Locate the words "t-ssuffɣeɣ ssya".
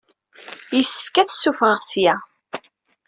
1.27-2.15